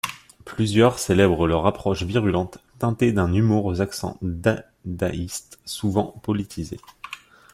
[0.45, 6.79] Plusieurs célèbrent leur approche virulente, teintée d'un humour aux accents dadaïstes, souvent politisée.